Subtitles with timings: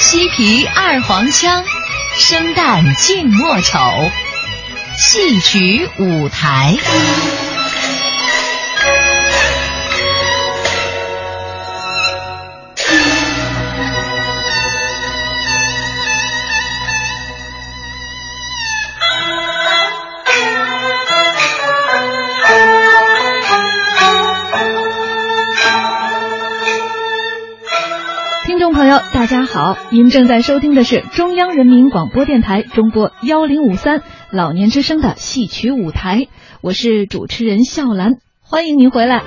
[0.00, 1.62] 西皮二黄腔，
[2.18, 3.78] 生旦净末丑，
[4.96, 6.74] 戏曲舞台。
[29.60, 36.28] 好，您正在收听的是中央人民广播电台中波幺零五三老年之声的戏曲舞台，
[36.62, 39.20] 我是主持人笑兰，欢迎您回来。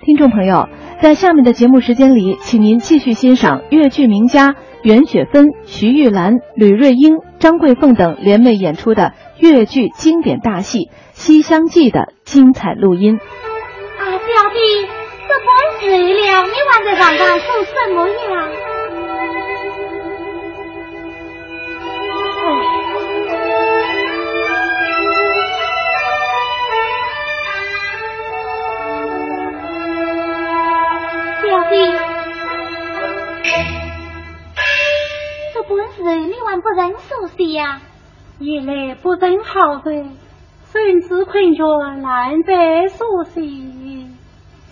[0.00, 0.66] 听众朋友。
[1.00, 10.78] 在下面的节目时间里，请您继续欣赏越剧名家袁雪芬、徐玉兰、吕瑞英、张桂凤等联袂演出的越剧经典大戏
[11.12, 13.18] 《西厢记》的精彩录音。
[13.18, 14.18] 啊，表
[14.54, 14.88] 弟，
[15.28, 18.73] 这本睡了，你还在上上做什么呀？
[36.04, 37.80] 这本事你还不认熟悉呀？
[38.38, 39.90] 一来不认好的，
[40.66, 41.64] 甚至困觉
[42.02, 44.10] 难得熟悉。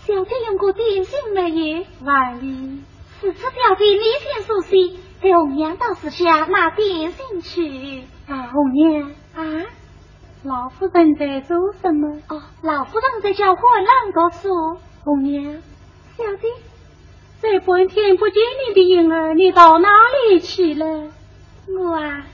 [0.03, 1.84] 小姐用过点心没有？
[2.05, 2.83] 万里。
[3.19, 8.03] 此次表弟你先熟悉，给红娘到时下拿点心去。
[8.28, 9.64] 啊，红娘啊，
[10.44, 12.19] 老夫人在做什么？
[12.28, 14.77] 哦，老夫人在教我啷个说。
[15.03, 15.62] 红娘，
[16.19, 16.48] 小弟。
[17.41, 19.88] 这半天不见你的影儿，你到哪
[20.28, 21.08] 里去了？
[21.78, 22.27] 我啊，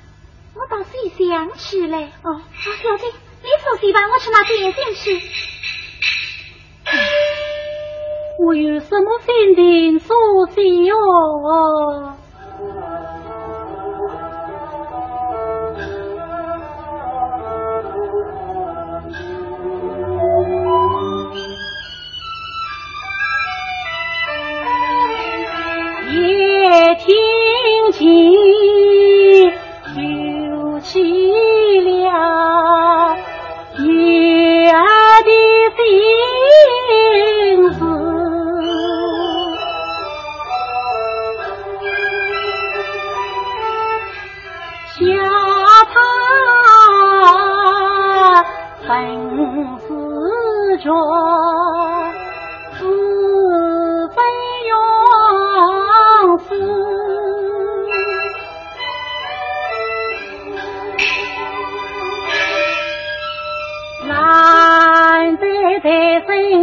[0.55, 2.11] 我倒是想去嘞。
[2.23, 2.41] 哦，
[2.83, 3.07] 小姐，
[3.43, 5.23] 你出去吧，我去拿点心去。
[8.41, 9.19] 我有什么
[44.99, 45.19] 心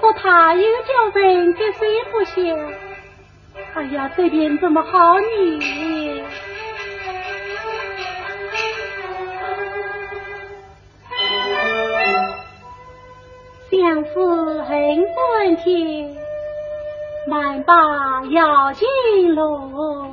[0.00, 2.40] 不他，又叫人给谁不晓？
[3.74, 6.22] 哎呀，这边怎么好女？
[13.70, 16.16] 相思恨昏天，
[17.26, 17.74] 满把
[18.30, 20.06] 要进路。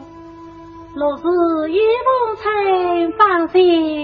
[0.96, 1.24] 若是
[1.72, 4.03] 玉不成，芳心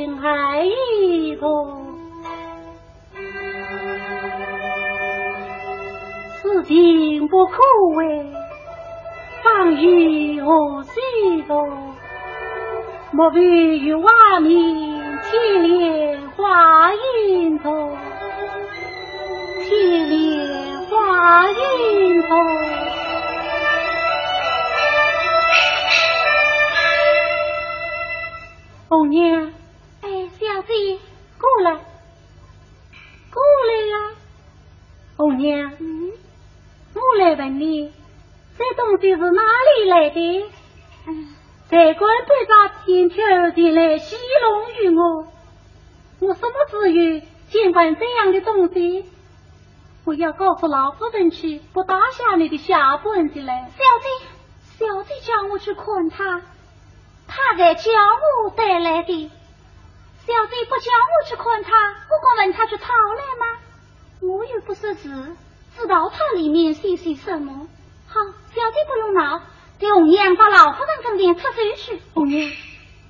[6.69, 7.57] 情不可
[7.95, 8.31] 为，
[9.43, 11.67] 放于何须多？
[13.11, 17.97] 莫比于瓦面，千莲花影多。
[19.63, 22.37] 千莲花影多。
[28.89, 29.51] 红娘，
[30.03, 30.99] 哎，小姐，
[31.39, 31.71] 过来，
[33.31, 34.13] 过来呀，
[35.17, 35.71] 红娘。
[37.19, 37.91] 来问你，
[38.57, 40.51] 这东西是哪里来的？
[41.07, 41.35] 嗯。
[41.67, 45.27] 在官队长天条前来戏弄于我，
[46.19, 49.05] 我什么资源监管这样的东西？
[50.05, 53.69] 我要告诉老夫人去，不打下你的下本子来。
[53.77, 56.41] 小姐，小姐叫我去看他，
[57.27, 57.91] 他在叫
[58.45, 59.29] 我带来的。
[60.25, 63.59] 小姐不叫我去看他，我敢问他去讨来吗？
[64.21, 65.35] 我又不识字，
[65.79, 67.67] 知道他里面写些什么。
[68.05, 69.41] 好，小姐不用闹。
[69.93, 72.01] 红娘到老夫人跟前出手去。
[72.13, 72.51] 红娘，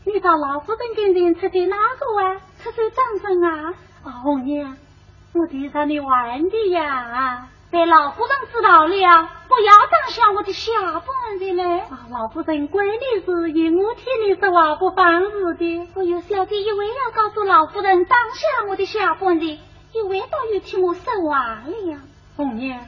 [0.06, 2.42] 你到老夫人跟前出手哪个啊？
[2.62, 3.74] 出手张生啊！
[4.04, 4.78] 啊，红娘，
[5.34, 7.48] 我替上你玩的呀。
[7.72, 11.80] 被老夫人知道了，不要当下我的下本子嘞。
[11.80, 15.88] 啊，老夫人管你事，以我替你说话不放肆的。
[15.96, 21.98] 我有小弟一为要告诉老夫人当下我的下本子，以为倒又替我说话了。
[22.40, 22.80] 红娘。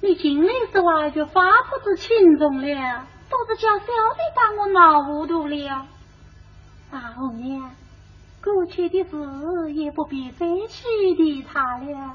[0.00, 5.86] 你进来说话就发不知轻重了，都是叫小弟把我闹糊涂了。
[6.92, 7.72] 大红娘，
[8.44, 10.86] 过去的事也不必再去
[11.18, 12.14] 理他了。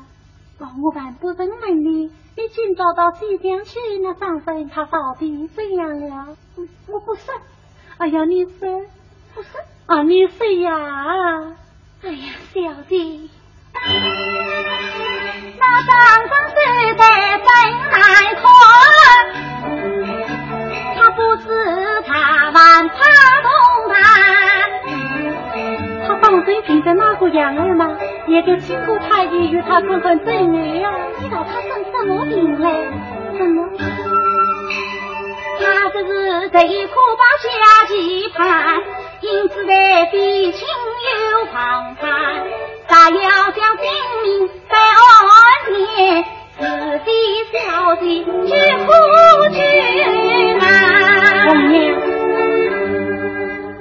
[0.60, 6.38] 我还不认问你，你今早到西江去，那张生他到底怎样了？
[6.88, 7.34] 我不说。
[7.98, 8.86] 哎呀，你说
[9.36, 10.04] 不说啊？
[10.04, 11.58] 你说呀？
[12.02, 13.30] 哎呀，小弟。
[15.60, 15.92] 那张
[16.28, 16.56] 生虽
[16.98, 17.04] 在
[17.38, 17.48] 真
[17.92, 18.02] 难
[18.36, 18.42] 看，
[20.98, 21.44] 他不是
[22.06, 22.12] 他
[22.52, 22.94] 万怕
[23.42, 23.50] 动
[26.08, 27.90] 他当真病在哪个样儿吗？
[28.28, 30.92] 也该经过太医与他看看真爱呀。
[31.20, 32.66] 知道他生什么病嘞？
[33.38, 33.68] 什么？
[35.64, 38.82] 他这是这一颗把下棋盘，
[39.22, 40.68] 因此在比情
[41.38, 42.10] 又旁盼。
[42.88, 43.86] 他要将性
[44.24, 46.26] 命在安年，
[46.58, 46.66] 自
[47.06, 47.12] 己
[47.54, 48.30] 小弟去
[48.86, 48.92] 苦
[49.54, 49.60] 去
[50.56, 50.66] 难。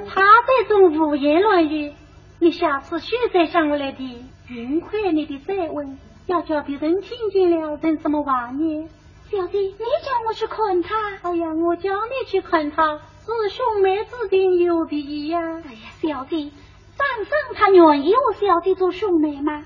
[0.07, 1.93] 他这种胡言乱语，
[2.39, 5.97] 你下次学在上来的，云亏你的再问，
[6.27, 8.87] 要叫别人听见了，成什么话呢？
[9.31, 10.93] 小弟，你叫我去看他。
[11.21, 15.39] 哎呀，我叫你去看他，是兄妹之间有别呀。
[15.65, 16.51] 哎呀，小弟。
[16.97, 19.63] 张生他愿意我小弟做兄妹吗？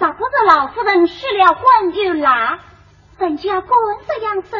[0.00, 2.58] 咋不是老夫人失了婚又拉，
[3.18, 3.72] 人家管
[4.08, 4.58] 这样说，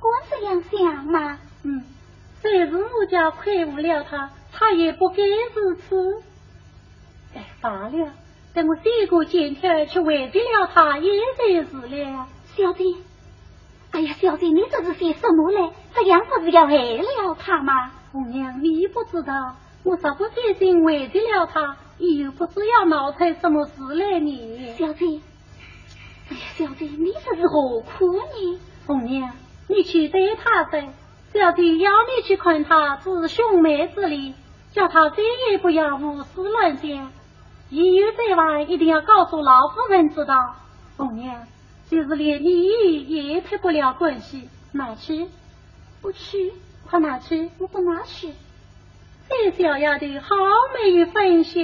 [0.00, 1.38] 管这样想嘛？
[1.62, 1.84] 嗯，
[2.42, 5.22] 虽是我家亏负了他，他也不该
[5.54, 6.22] 如此。
[7.36, 8.12] 哎，罢了，
[8.54, 12.26] 等我写个欠条去慰罪了他也就是了。
[12.56, 12.96] 小弟，
[13.96, 15.72] 哎呀，小姐，你这是写什么嘞？
[15.94, 17.90] 这样不是要害了他吗？
[18.12, 19.56] 红娘，你不知道。
[19.84, 24.74] 我咋不小心为得了他，又不知要闹出什么事来呢？
[24.76, 25.06] 小姐，
[26.28, 28.60] 哎呀，小姐，你这是何苦呢？
[28.86, 29.30] 红娘，
[29.66, 30.88] 你去对他噻，
[31.32, 34.34] 小姐要你去看他，是兄妹之礼，
[34.72, 37.10] 叫他再也不要胡思乱想。
[37.70, 40.54] 一有这话，一定要告诉老夫人知道。
[40.98, 41.46] 红娘，
[41.90, 45.26] 就是连你也脱不了关系，哪去？
[46.02, 46.52] 不去，
[46.90, 47.50] 快哪去？
[47.58, 48.32] 我不哪去。
[49.28, 50.36] 这小丫头好
[50.74, 51.60] 没分晓。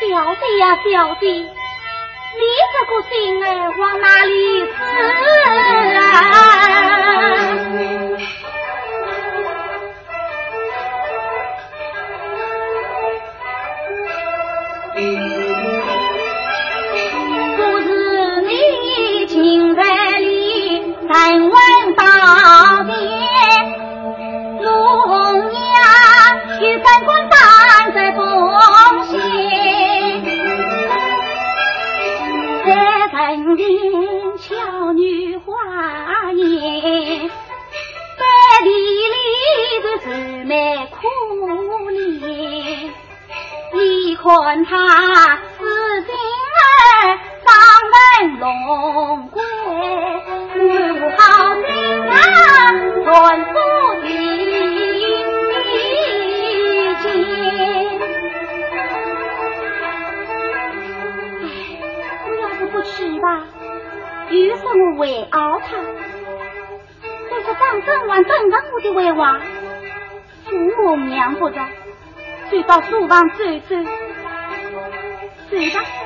[0.00, 1.48] 小弟呀，小弟，你
[2.72, 3.46] 这个心儿
[3.78, 4.32] 往哪里
[4.66, 4.72] 死
[5.98, 6.02] 啊？
[40.04, 40.12] 真
[40.46, 40.98] 美可
[41.90, 42.90] 怜，
[43.72, 44.22] 你看
[44.66, 44.72] 他
[45.58, 45.64] 死
[46.02, 46.14] 心
[46.60, 46.62] 儿
[47.42, 47.48] 上
[47.90, 47.94] 奔
[48.38, 48.44] 龙
[49.30, 49.36] 关，
[51.00, 51.22] 我好
[51.62, 51.66] 心
[52.10, 52.12] 啊
[53.02, 53.06] 劝
[53.54, 53.56] 阻
[54.02, 54.06] 其
[57.02, 57.04] 间。
[61.40, 61.42] 哎，
[62.28, 63.26] 我要是不去吧，
[64.28, 65.64] 于是我违熬他；
[67.30, 69.40] 我是当真往真当我的为王。
[70.44, 71.68] 父母娘不在，
[72.50, 73.36] 就到书房走
[73.68, 73.76] 走，
[75.50, 76.03] 走吧。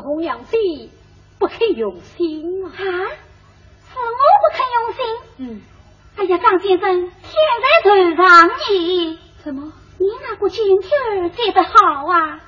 [0.00, 0.56] 红娘子
[1.38, 2.70] 不肯用心啊？
[2.70, 4.98] 是我不肯用心。
[5.38, 5.62] 嗯。
[6.16, 7.10] 哎呀，张先生，天
[7.62, 8.54] 在头上呢
[9.42, 9.72] 怎么？
[9.98, 11.70] 你那个金曲儿写得好
[12.06, 12.40] 啊！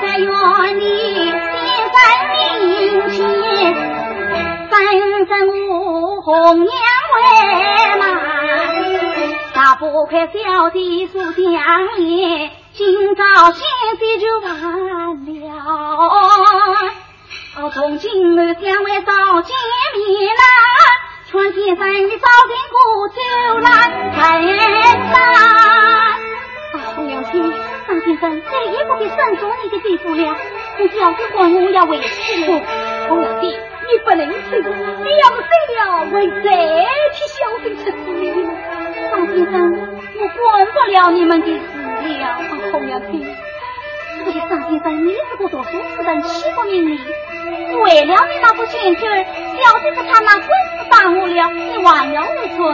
[0.00, 0.30] 但愿
[0.78, 0.82] 你
[1.30, 1.32] 写
[1.92, 1.96] 在
[2.32, 3.74] 明天，
[4.70, 4.74] 反
[5.26, 5.30] 正
[5.68, 6.70] 我红娘
[7.14, 7.18] 为
[7.98, 8.02] 难，
[9.54, 11.44] 大不快小弟诉江
[12.00, 12.50] 烟。
[12.76, 13.64] 今朝现
[13.98, 14.52] 在就完
[14.84, 15.56] 了。
[17.56, 19.56] 哦，从今后将会少见
[19.96, 20.04] 面
[20.36, 20.42] 啦。
[21.24, 22.76] 全天生你早点过
[23.08, 23.18] 就
[23.60, 23.66] 来
[24.14, 24.20] 参
[25.10, 25.16] 加。
[26.74, 27.32] 啊，娘亲，
[27.88, 30.36] 张先生再也不必慎重你的地府了。
[30.76, 32.60] 你小子皇我要为去了。
[33.08, 35.80] 我老弟，你不能去，你要是走了，
[36.12, 36.14] 我
[36.44, 36.46] 再
[37.14, 37.96] 去孝顺吃苦。
[39.10, 39.56] 张先生，
[40.20, 41.58] 我管不了你们的。
[42.06, 42.14] 我
[44.24, 46.74] 的先生，你欺负命！
[47.82, 50.48] 为了你那副权权，小姐他那官司
[50.88, 52.64] 打完了，你还要来劝我，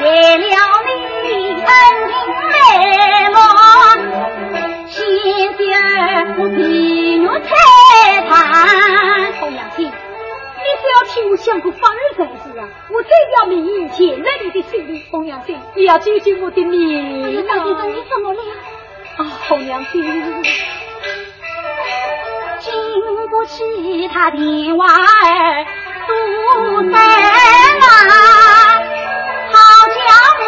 [0.00, 0.06] 为
[0.38, 0.42] 了
[0.84, 0.86] 你
[1.64, 1.68] 恩
[2.12, 2.58] 情来
[3.34, 3.36] 我，
[4.88, 4.92] 现
[5.58, 5.62] 在
[6.38, 6.58] 我皮
[7.18, 7.46] 怒踩
[8.28, 8.32] 他，
[10.64, 12.66] 你是要替我想个方案才是啊！
[12.90, 17.26] 我这条命也欠了你的性里，红娘亲，你要救救我的命、啊！
[17.26, 18.54] 哎呀，到底是你怎么了呀？
[19.18, 20.02] 啊，红娘亲，
[22.60, 22.72] 经
[23.28, 25.66] 不起他电话儿
[26.08, 27.84] 多耐啊！
[29.52, 29.56] 好
[29.88, 30.00] 家
[30.38, 30.42] 伙，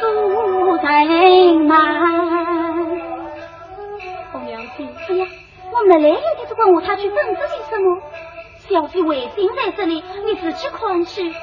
[0.00, 0.86] 都都在
[1.64, 1.70] 忙。
[4.32, 5.26] 红娘亲，哎呀，
[5.72, 6.33] 我没来。
[6.58, 8.02] 问我他去整治些什么？
[8.68, 11.30] 小弟为情在这里，你自己看去。
[11.30, 11.34] 啊！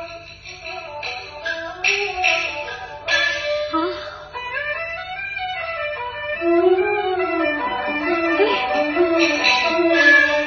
[8.37, 8.43] 哎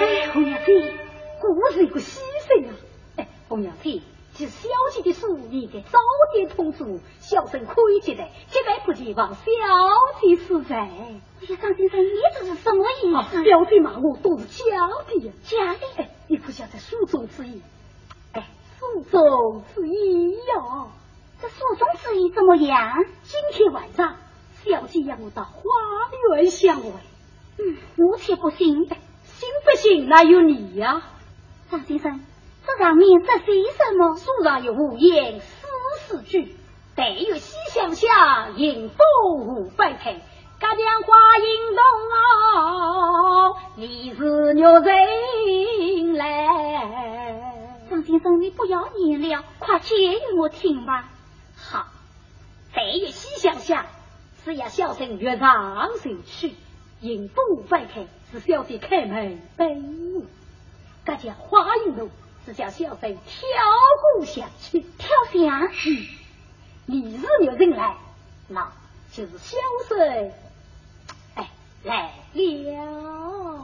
[0.01, 0.67] 哎，红娘子，
[1.41, 2.19] 果是一个牺
[2.49, 2.75] 牲啊！
[3.17, 4.03] 哎，洪娘子，
[4.37, 5.99] 这小姐的事，你得早
[6.33, 8.33] 点通知，小生可以接待。
[8.49, 9.41] 今晚不进房，小
[10.21, 10.75] 姐是谁？
[10.75, 10.81] 哎
[11.49, 12.09] 呀，张先生你。
[13.43, 14.65] 小姐骂我都是假
[15.09, 15.81] 的，假的！
[15.97, 17.63] 哎，你可晓得书中之意？
[18.33, 18.49] 哎，
[18.79, 20.91] 书中之意哟，
[21.41, 23.05] 这书中之意怎么样？
[23.25, 24.17] 今天晚上，
[24.65, 25.61] 小姐要我到花
[26.37, 26.91] 园相会，
[27.59, 31.03] 嗯，我且不信，信不信那有你呀。
[31.71, 32.21] 张先生，
[32.67, 34.17] 这上面这些什么？
[34.17, 35.47] 书上有五言诗
[36.07, 36.55] 四句，
[36.95, 38.99] 但有西厢下迎风
[39.41, 40.21] 五百开。
[40.65, 41.45] 家家花影
[41.77, 41.83] 动，
[42.57, 47.85] 哦，你是牛人来？
[47.91, 49.95] 张先生，你不要念了，快接
[50.39, 51.11] 我听吧。
[51.55, 51.85] 好，
[52.75, 53.85] 再一细想想，
[54.43, 56.55] 只要小生越唱上去，
[57.03, 61.13] 迎风翻开，是小生开门背这。
[61.13, 62.09] 家家花影动，
[62.47, 63.47] 是叫小生跳
[64.17, 66.09] 过香去，跳下去。
[66.87, 67.99] 你是鸟人来？
[68.49, 68.73] 那
[69.13, 69.59] 就是小
[69.91, 70.33] 生。
[71.85, 73.63] 来了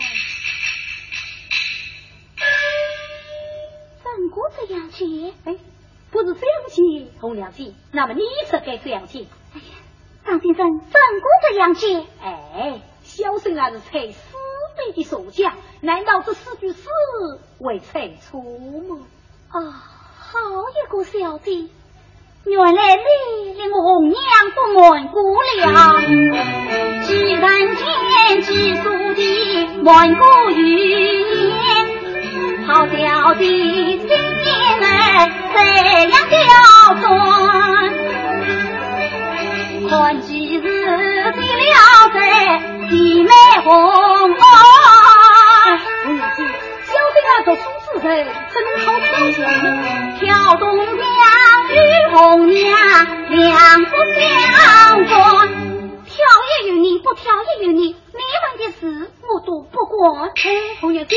[4.02, 5.56] 三国这样写哎
[6.10, 9.64] 不是这样写红娘写那么你是该这样写哎呀
[10.26, 14.36] 张先生三国这样写哎小生啊是才四
[14.76, 16.88] 辈的手下难道这四句诗
[17.58, 18.42] 为才出
[18.80, 19.06] 吗？
[19.48, 21.68] 啊好一个小姐
[22.44, 24.18] 原来你令我红娘
[24.54, 25.23] 不瞒过
[25.59, 26.00] 了，
[27.06, 31.54] 既然天机所的瞒过语言，
[32.66, 34.49] 好小的心眼
[34.80, 34.88] 儿
[35.54, 35.59] 这
[36.09, 36.38] 样刁
[37.02, 37.09] 钻，
[39.90, 40.62] 看几日
[41.32, 41.38] 的了
[42.14, 42.18] 在
[42.88, 43.30] 弟妹
[43.62, 43.70] 红
[44.32, 44.42] 啊！
[46.04, 46.37] 红娘子，
[46.85, 47.61] 小生啊读书。
[48.00, 49.38] 怎能好挑拣？
[50.18, 50.25] 挑
[50.56, 51.04] 东江
[51.72, 51.76] 与
[52.14, 55.48] 红娘两不相关，
[56.04, 56.14] 挑
[56.64, 57.82] 也与你，不挑也与你。
[57.88, 60.32] 你们的事我都不管。
[60.80, 61.14] 红娘子，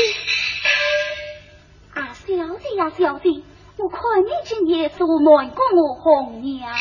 [1.94, 3.44] 啊，小弟呀，小弟，
[3.76, 6.76] 我看你今夜是瞒过我红娘啊！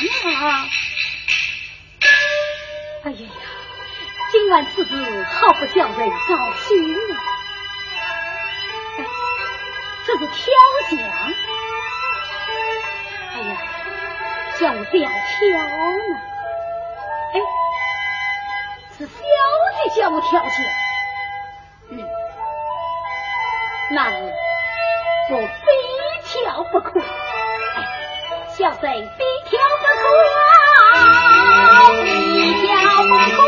[3.03, 3.27] 哎呀呀，
[4.31, 7.15] 今晚此事好不叫人高兴啊！
[10.05, 10.35] 这是挑
[10.91, 10.99] 奖，
[13.47, 13.57] 呀，
[14.59, 15.11] 叫我这样挑
[15.63, 16.13] 呢？
[17.33, 17.35] 哎，
[18.97, 19.11] 是小
[19.83, 20.49] 姐叫我挑奖，
[21.91, 21.93] 嗯，
[23.91, 24.15] 那是
[25.29, 25.43] 我非
[26.25, 26.99] 挑不可。
[26.99, 27.03] 哎，
[28.57, 28.81] 小贼
[29.17, 30.03] 非挑不可，
[32.03, 32.05] 非
[32.61, 32.67] 挑
[33.03, 33.41] 不可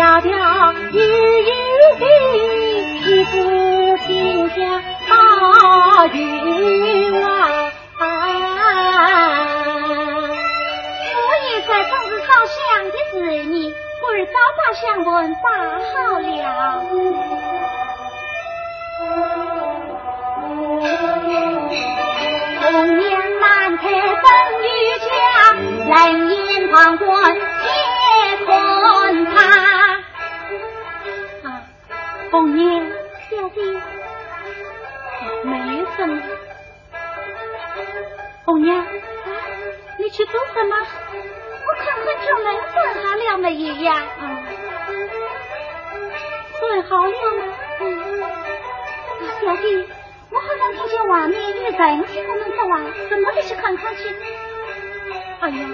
[0.00, 0.30] 条条
[0.92, 1.52] 又有
[1.98, 2.08] 病
[3.04, 3.34] 一不
[4.06, 4.08] 清
[4.48, 6.16] 香把君
[7.12, 7.20] 王
[11.16, 11.90] 我也算是
[12.26, 12.58] 烧香
[12.88, 13.44] 的子女
[14.00, 15.10] 不如早把相伴
[15.42, 15.46] 罢
[15.92, 16.30] 好了
[22.62, 22.64] 红
[23.02, 24.26] 颜难测风
[24.64, 24.66] 雨
[25.04, 25.10] 家
[25.90, 25.94] 冷
[26.30, 27.68] 眼旁观且
[28.46, 29.79] 看他
[32.30, 32.86] 红娘
[35.42, 36.22] 没什么
[38.44, 38.86] 红娘
[39.98, 40.76] 你去做什么
[41.66, 44.22] 我看看这门炖好了没有呀啊
[46.60, 47.42] 炖好了吗
[47.80, 47.84] 啊
[49.40, 49.88] 小弟
[50.30, 54.02] 我好像听见外面有人在我们走啊怎么的去看看去
[55.40, 55.68] 哎呀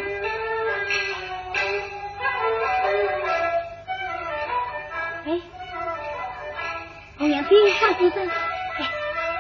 [7.18, 8.90] 哎呀，对，张先生，哎，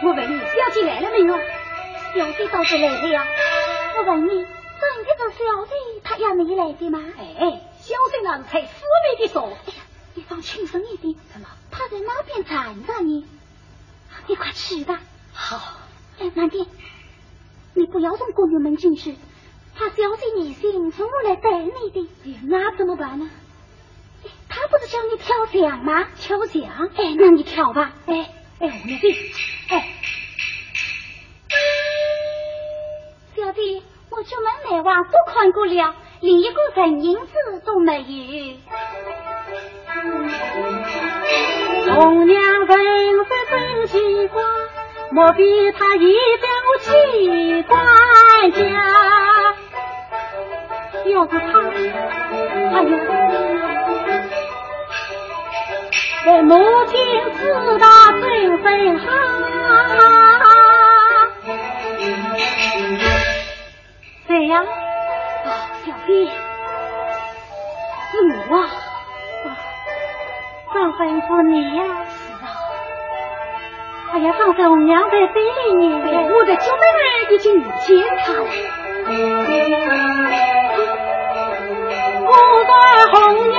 [0.02, 1.36] 我问你，小姐来了没有？
[2.14, 3.26] 小姐倒是来了呀。
[3.98, 7.04] 我问你，真的是小姐她也没来的吗？
[7.18, 8.82] 哎，小姐那是才死
[9.18, 9.42] 命的说。
[9.42, 9.82] 哎呀，
[10.14, 11.14] 你放轻声一点。
[11.30, 11.48] 怎么？
[11.70, 13.24] 她在那边站着呢。
[14.26, 15.00] 你快去吧。
[15.34, 15.74] 好。
[16.18, 16.66] 哎，慢点，
[17.74, 19.16] 你不要从宫女门进去。
[19.74, 22.08] 她小姐你心，从我来等你的。
[22.24, 23.28] 哎呀，那怎么办呢？
[24.48, 26.06] 他不是叫你跳奖吗？
[26.18, 26.88] 跳奖？
[26.96, 27.92] 哎，那你跳吧。
[28.06, 29.14] 哎哎，你弟，
[29.68, 29.88] 哎，
[33.36, 38.56] 小弟，我出门来往都看过了，连一个人影子都没有。
[41.94, 44.42] 红娘本是真奇怪，
[45.10, 46.48] 莫非她已将
[46.80, 47.78] 妻管
[48.52, 48.56] 家？
[51.06, 51.60] 要是他，
[52.72, 52.94] 哎呀，
[56.28, 56.98] 我母亲
[57.38, 57.86] 知道
[58.20, 59.06] 真分好。
[64.26, 64.58] 谁呀？
[64.58, 66.28] 啊，小弟，
[68.10, 68.12] 是
[68.50, 68.52] 我。
[70.74, 71.80] 上坟是你呀？
[72.08, 72.44] 是啊。
[74.14, 75.94] 哎呀，上坟红娘在这里呢。
[76.34, 78.38] 我的九妹妹已经遇见他了。
[82.26, 82.30] 我
[82.66, 82.72] 在
[83.12, 83.14] 红
[83.48, 83.56] 娘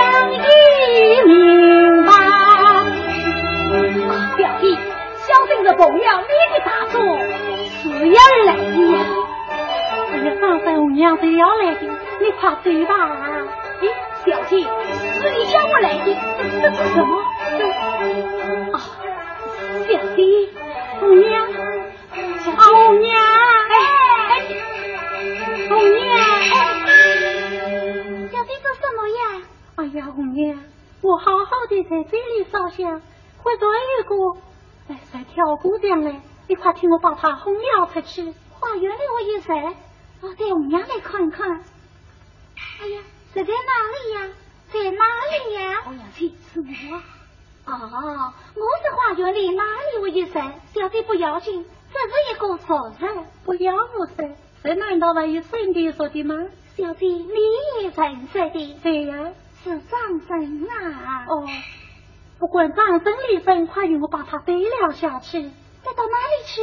[5.67, 6.97] 是奉了你的大嘱，
[7.83, 8.97] 是要来的呀。
[10.13, 11.81] 哎呀，上坟红娘是要来的，
[12.21, 12.93] 你快走吧。
[13.81, 13.83] 哎，
[14.25, 16.15] 小姐，是你叫我来的，
[16.61, 17.11] 这是什么？
[18.71, 18.79] 啊，
[19.89, 20.49] 小弟，
[21.01, 21.45] 红娘，
[22.55, 23.21] 红娘，
[23.69, 23.75] 哎，
[25.67, 26.17] 红娘，
[28.31, 29.19] 小弟做什么呀？
[29.75, 30.57] 哎呀，红娘，
[31.01, 33.01] 我好好的在这里烧香，
[33.43, 33.59] 忽然
[33.99, 34.39] 有个
[35.17, 38.21] 在挑姑娘嘞，你快替我把她轰了出去。
[38.51, 39.75] 花园里我有谁？
[40.21, 41.63] 我带红娘来看看。
[42.79, 43.01] 哎呀，
[43.33, 44.35] 这在哪里呀？
[44.71, 45.05] 在哪
[45.49, 45.81] 里呀？
[45.87, 46.97] 我要去是我。
[47.65, 50.39] 哦，我在花园里哪里我有谁？
[50.75, 53.25] 小姐不要紧，这是一个错人。
[53.43, 54.35] 不要我谁？
[54.63, 56.35] 这难道还有圣地说的吗？
[56.75, 57.33] 小弟你
[57.81, 58.79] 也认识的？
[58.83, 59.31] 对呀，
[59.63, 61.25] 是张生啊。
[61.27, 61.47] 哦，
[62.39, 65.41] 不管张生离生，快与我把他背了下去。
[65.83, 66.61] 带到哪里去？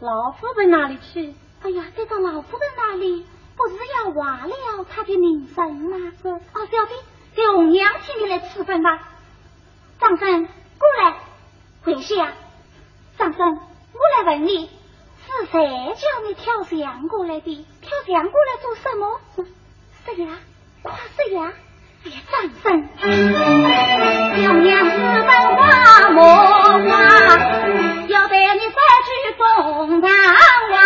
[0.00, 1.34] 老夫人那里去？
[1.62, 3.24] 哎呀，带到老夫人那里，
[3.56, 6.12] 不是要挖了他的名声吗？
[6.20, 6.28] 是。
[6.28, 6.94] 哦，小弟，
[7.34, 9.08] 给红娘请你来吃饭吧。
[9.98, 11.20] 张生，过来，
[11.84, 12.34] 跪下。
[13.16, 17.66] 张生，我来问你，是谁叫你跳墙过来的？
[17.80, 19.20] 跳墙过来做什么？
[20.04, 20.38] 是呀，
[20.82, 21.54] 快说呀！
[22.04, 22.64] 哎呀，张生，
[24.36, 24.92] 小娘子
[25.26, 25.62] 本花
[26.10, 26.20] 木
[26.86, 26.92] 花，
[28.08, 29.42] 要带你再去东
[30.02, 30.10] 堂
[30.70, 30.76] 湾。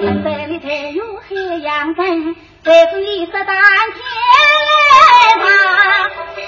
[0.00, 3.98] 现在你才有海洋人，再是你十担天
[5.40, 5.46] 吧，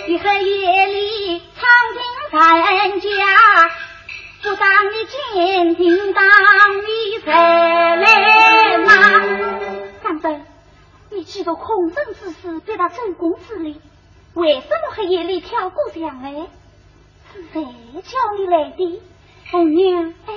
[0.06, 3.06] 你和夜里藏进人家，
[4.44, 4.94] 不当你
[5.34, 6.22] 监听，当
[6.76, 8.88] 你谁来拿？
[10.04, 10.46] 张生。
[11.10, 13.80] 你知道空城之事，对他周公之礼，
[14.34, 16.48] 为什么黑夜里跳过墙来？
[17.32, 19.02] 是谁叫你来的？
[19.50, 20.34] 红娘，哎，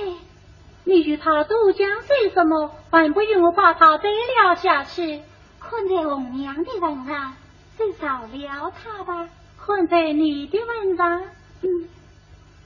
[0.84, 2.70] 你与他都讲些什么？
[2.90, 5.20] 还不用我把他背了下去？
[5.60, 7.34] 看在红娘的份上，
[7.78, 9.28] 就饶了他吧。
[9.64, 11.22] 看在你的份上，
[11.62, 11.88] 嗯，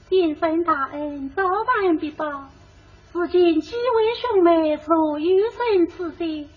[0.09, 2.47] 天生大恩，早晚必报。
[3.11, 6.49] 如今几位兄妹所有生此心。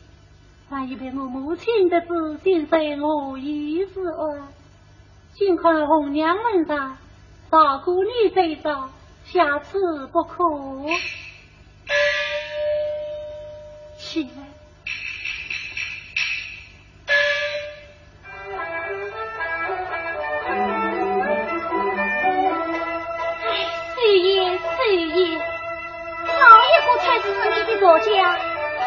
[0.71, 4.39] 万一被我母亲得知，定在我意之外。
[5.35, 6.97] 尽看红娘门上，
[7.51, 8.89] 大姑你这招，
[9.25, 10.45] 下次不可。
[13.99, 14.50] 起来。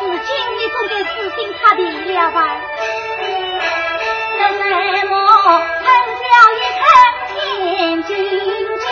[0.05, 2.37] 如今你总该死心塌地了吧？
[4.37, 4.39] 为
[4.97, 5.13] 什么
[5.47, 5.85] 恨
[6.19, 6.23] 叫
[6.59, 6.83] 一声
[7.29, 7.33] 千
[8.03, 8.11] 金
[8.79, 8.85] 家？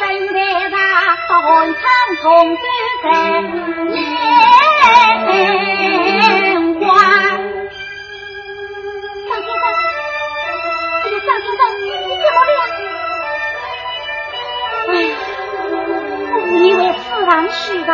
[0.00, 0.02] 等
[0.34, 0.76] 待他
[1.16, 1.34] 寒
[1.74, 1.80] 窗
[2.20, 2.22] 重
[2.56, 2.62] 聚
[3.02, 3.04] 在
[5.32, 5.36] 烟
[6.74, 6.80] 花。
[9.28, 9.64] 张先生，
[11.02, 11.82] 哎呀，张先生，你
[12.20, 12.50] 怎么了？
[14.88, 14.94] 哎，
[16.34, 17.90] 我以为死亡去吧。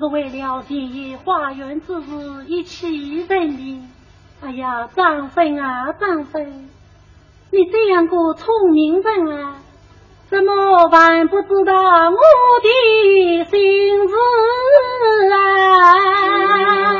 [0.00, 3.86] 是为了田野花园之事一起认定。
[4.40, 6.70] 哎呀，张生啊，张生，
[7.50, 9.56] 你这样个聪明人啊，
[10.30, 12.16] 怎么还不知道我
[12.62, 14.14] 的心事
[15.34, 16.99] 啊？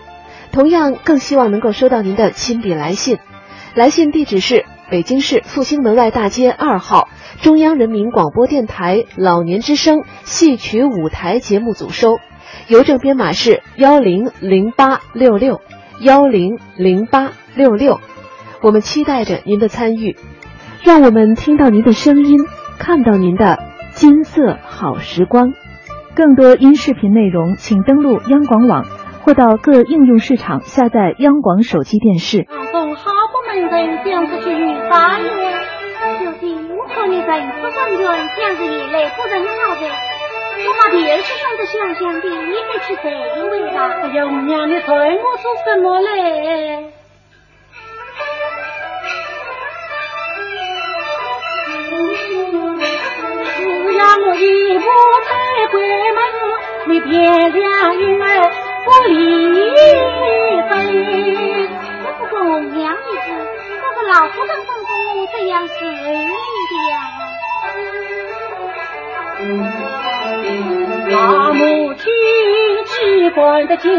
[0.51, 3.19] 同样，更希望能够收到您的亲笔来信，
[3.73, 7.07] 来信地址是北京市复兴门外大街二号
[7.41, 12.17] 中央人民广播电台老年之声戏曲舞台节目组收，
[12.67, 15.61] 邮政编码是幺零零八六六
[15.99, 17.99] 幺零零八六六。
[18.61, 20.17] 我们期待着您的参与，
[20.83, 22.37] 让我们听到您的声音，
[22.77, 23.57] 看到您的
[23.93, 25.53] 金色好时光。
[26.13, 28.85] 更多音视频内容，请登录央广网。
[29.23, 32.45] 或到各应用市场下载央广手机电视。
[32.49, 32.55] 我
[36.93, 37.27] 看你人
[37.61, 39.81] 不分远，想着也来不人好的。
[40.63, 43.03] 我把别是兄弟想想的，你该去谁
[43.37, 43.77] 一位吧？
[44.03, 46.07] 哎呀，娘，你催我做什么嘞？
[53.57, 54.85] 只要我一步
[55.23, 55.29] 踩
[55.71, 55.73] 关
[56.15, 56.19] 门，
[56.87, 56.91] 你
[59.07, 59.15] 离
[60.69, 60.71] 分。
[62.03, 63.27] 我不过娘一子，
[63.79, 65.95] 可是老夫人吩咐我这样是你
[66.71, 66.73] 的。
[71.11, 71.13] 大
[71.53, 72.03] 母亲
[72.85, 73.89] 只管得紧，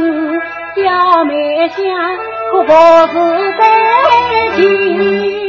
[0.77, 1.81] 小妹想
[2.51, 2.73] 可不
[3.13, 3.15] 是
[3.59, 3.63] 得
[4.57, 5.42] 劲。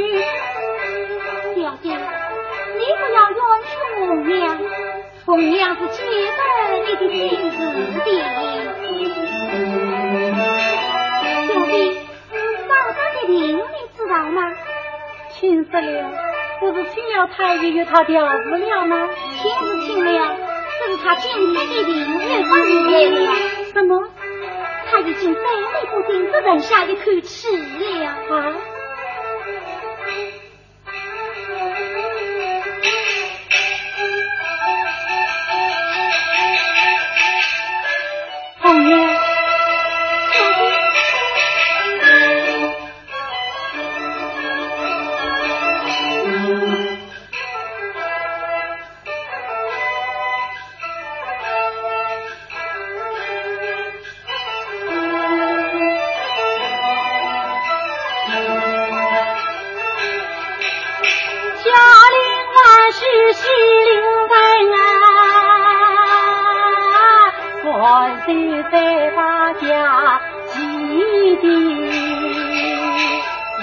[16.93, 19.10] 请了太医与他调治了吗？
[19.41, 20.38] 请是请了，
[20.79, 23.34] 这是他今天的病越发越来了。
[23.73, 24.08] 什么？
[24.91, 28.53] 他已经再力不顶，只剩下一口气了啊！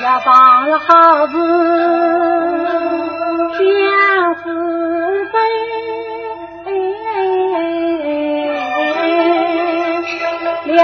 [0.01, 1.37] 也办了好字，
[3.59, 3.61] 天
[4.43, 4.45] 赐
[5.31, 5.39] 悲。
[10.73, 10.75] 了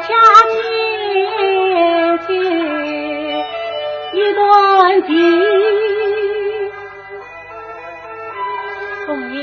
[0.00, 0.08] 家
[2.26, 2.28] 亲戚
[4.12, 4.44] 一段
[5.06, 5.10] 情，
[9.06, 9.38] 红娘，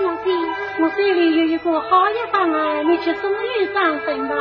[0.00, 0.26] 老弟，
[0.80, 4.34] 我这里有一个好一方啊，你去送与上坟吧，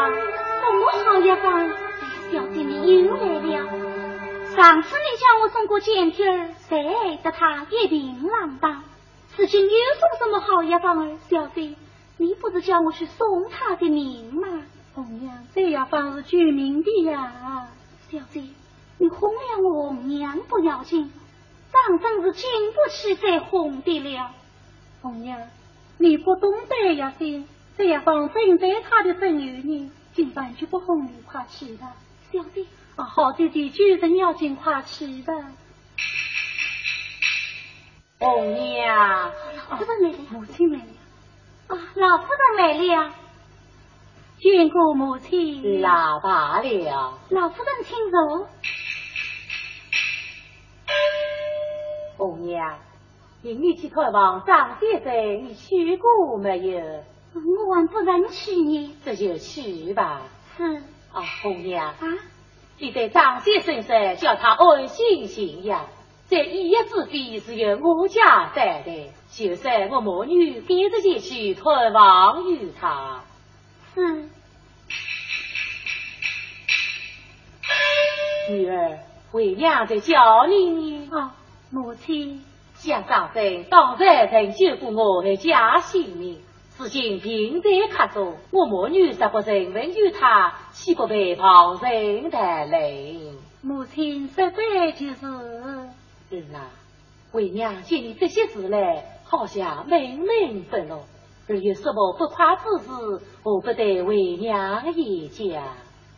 [0.62, 1.70] 送我好一方。
[2.89, 3.69] 进来了。
[4.56, 8.84] 上次你叫我送过煎贴儿，谁得他一平浪荡？
[9.38, 11.19] 如今又送什么好药方？
[11.30, 11.75] 小姐，
[12.17, 14.63] 你不是叫我去送他的命吗？
[14.95, 17.67] 红娘，这药方是救命的呀。
[18.12, 18.41] 小姐，
[18.97, 21.12] 你哄了我娘不要紧，
[21.71, 24.32] 当真是经不起再哄的了。
[25.04, 25.39] 红娘，
[25.99, 27.43] 你不懂得，小姐，
[27.78, 29.91] 这药方正在他的朋友呢。
[30.12, 31.93] 今晚就不哄你，快去他，
[32.34, 32.65] 小姐。
[33.04, 35.34] 好姐姐，救人要尽快去吧。
[38.20, 39.32] 红娘，
[39.80, 40.78] 这么美，母亲美。
[41.68, 43.14] 啊，老夫人来了，
[44.40, 45.82] 见过母亲。
[45.82, 47.20] 老罢了。
[47.30, 48.50] 老夫人请坐。
[52.18, 52.78] 红娘，
[53.41, 57.04] 今日去看望张先生，你去过没有？
[57.34, 58.95] 我还不能去呢。
[59.06, 60.24] 这就去吧。
[60.58, 60.64] 是。
[61.14, 61.88] 啊，红娘。
[61.88, 61.95] 啊。
[62.80, 65.86] 你在张先生说叫他安心静养，
[66.27, 69.09] 在一夜之地是由我家担待。
[69.32, 73.23] 就算我母女跟着前去探望于他，
[73.95, 74.30] 嗯
[78.49, 78.99] 女儿
[79.34, 81.09] 为娘在叫你呢。
[81.11, 81.36] 啊，
[81.69, 82.43] 母亲，
[82.75, 86.41] 想张生当然曾救过我的家性命，
[86.80, 93.38] 如今平在客中，我母女十不认问于他，岂不被旁人谈论？
[93.61, 95.25] 母亲实在就是，
[96.32, 96.71] 嗯啊，
[97.34, 99.03] 为娘见你这些事来。
[99.25, 101.03] 好像闷闷不乐，
[101.49, 105.61] 而有什么不快之事，我不得为娘言讲。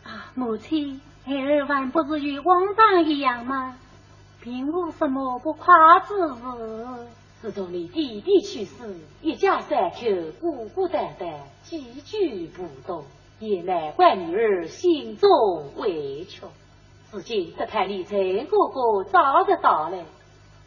[0.04, 3.76] 啊，母亲，孩儿还不是与往常一样吗？
[4.40, 5.74] 并无什么不快
[6.06, 6.42] 之事。
[7.42, 9.96] 自从你弟弟去世，一家三口
[10.40, 13.04] 孤孤单单，寄居不动，
[13.40, 15.28] 也难怪女儿心中
[15.76, 16.42] 委屈。
[17.10, 20.04] 如今这看你陈哥哥早日到来，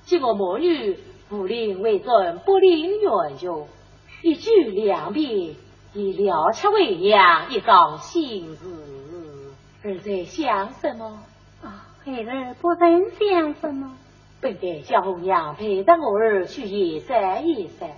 [0.04, 1.00] 叫我母女。
[1.28, 3.12] 不领为尊，不领冤
[3.42, 3.68] 冤，
[4.22, 5.56] 一句两遍，
[5.94, 8.66] 已了却为娘一桩心事。
[9.82, 11.20] 儿在想什么？
[11.64, 13.98] 啊，孩儿不曾想什么。
[14.42, 17.90] 本该小红娘陪着我儿去野山野山，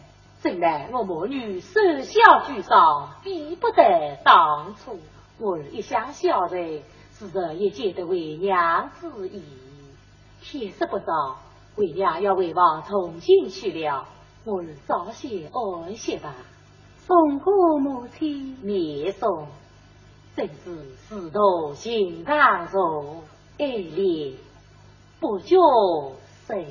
[0.42, 5.00] 正奈我母女守孝居上，比不得当初。
[5.40, 6.82] 我儿一向孝顺，
[7.12, 9.44] 自然也觉得为娘之意。
[10.42, 11.40] 天色不早，
[11.76, 14.06] 为娘要回房重新去了。
[14.46, 16.36] 我儿早些安歇吧。
[17.00, 19.48] 送过母亲，面送。
[20.36, 23.24] 正是仕途行当中，
[23.58, 24.34] 爱恋
[25.20, 25.56] 不觉
[26.48, 26.66] 谁。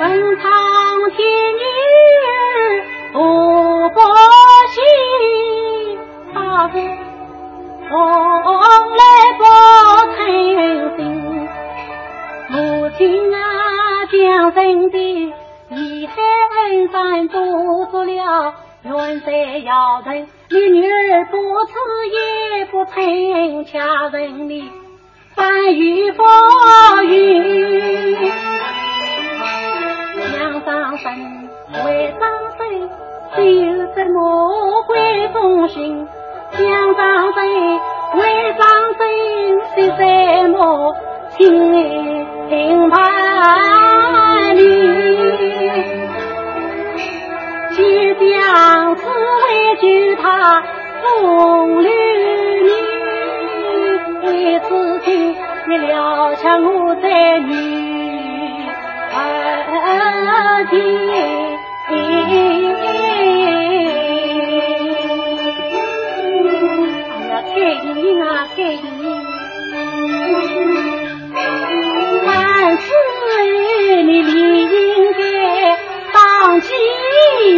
[0.00, 0.02] 问
[0.38, 0.44] 苍
[1.16, 1.16] 天
[1.56, 1.62] 女
[3.14, 3.16] 不
[3.88, 3.96] 不
[4.74, 4.76] 喜，
[6.34, 6.76] 大哥
[7.88, 7.94] 从
[8.98, 9.02] 来
[9.38, 9.42] 不
[10.14, 10.18] 称
[10.98, 11.00] 心。
[12.50, 12.54] 母
[12.98, 13.38] 亲啊，
[14.12, 14.12] 将
[14.52, 14.94] 生的
[15.70, 16.14] 遗恨
[16.92, 17.40] 山做
[18.04, 20.28] 了，远在遥人，
[22.84, 24.70] 也不曾恰人你
[25.34, 26.26] 翻雨风
[27.06, 28.14] 雨。
[30.64, 31.04] 上身
[31.86, 32.20] 为上
[32.56, 32.60] 身，
[33.36, 33.42] 就
[33.94, 36.06] 在魔鬼中心；
[36.52, 36.60] 想
[36.94, 37.38] 上身
[38.18, 38.22] 为
[38.58, 38.62] 上
[38.98, 39.00] 身，
[39.74, 40.00] 是什
[40.50, 40.94] 么
[41.30, 41.40] 心
[42.48, 44.60] 平盘里？
[47.76, 47.78] 就
[48.14, 49.42] 将此为
[49.80, 49.84] 救
[50.22, 50.62] 他
[51.02, 51.90] 风流
[54.44, 55.34] 女，为此情
[55.68, 57.50] 你了却我在女。
[59.14, 59.18] 哎
[67.30, 68.24] 呀，开心啊，
[68.54, 68.82] 开心！
[72.26, 72.28] 万
[72.76, 72.82] 事
[74.02, 74.28] 你理
[74.64, 75.18] 应该
[76.12, 76.68] 当机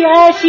[0.04, 0.46] 而行。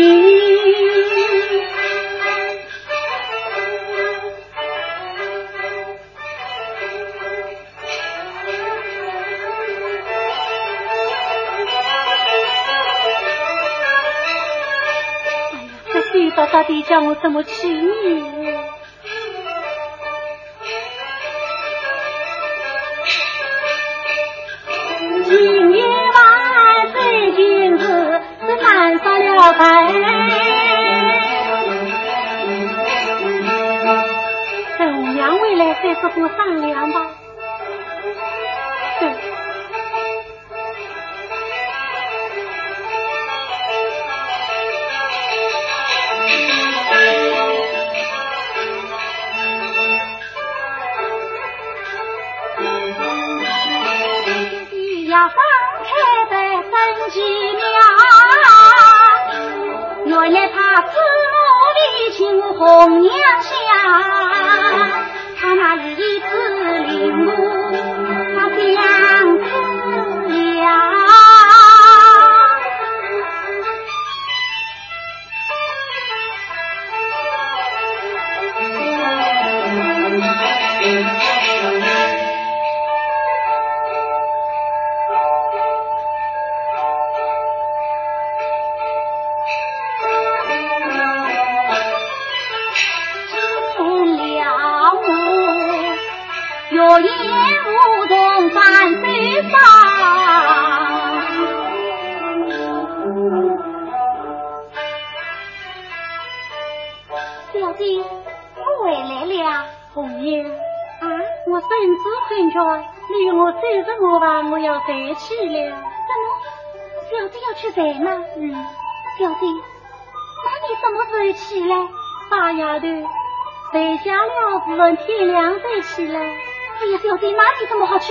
[16.45, 18.56] 到底叫我怎么娶你？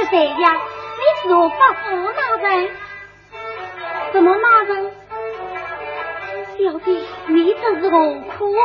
[0.09, 0.45] 这么好吃饭呀？
[0.97, 1.85] 你是何发富
[2.15, 2.71] 那人？
[4.13, 4.93] 什么骂人？
[6.57, 7.97] 小弟，你这是何
[8.39, 8.63] 苦啊？